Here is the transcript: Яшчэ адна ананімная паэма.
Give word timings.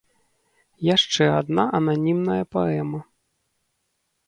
Яшчэ 0.95 1.23
адна 1.41 1.67
ананімная 1.81 2.43
паэма. 2.57 2.99